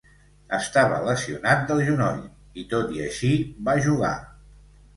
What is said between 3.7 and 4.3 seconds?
va jugar.